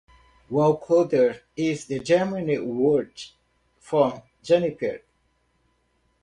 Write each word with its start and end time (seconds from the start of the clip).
"Wacholder" 0.49 1.41
is 1.55 1.85
the 1.85 1.99
German 1.99 2.67
word 2.79 3.13
for 3.77 4.23
"juniper". 4.41 5.01